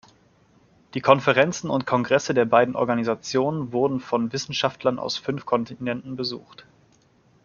Die 0.95 0.99
Konferenzen 1.01 1.69
und 1.69 1.85
Kongresse 1.85 2.33
der 2.33 2.45
beiden 2.45 2.75
Organisationen 2.75 3.71
wurden 3.71 3.99
von 3.99 4.33
Wissenschaftlern 4.33 4.97
aus 4.97 5.19
fünf 5.19 5.45
Kontinenten 5.45 6.15
besucht. 6.15 6.65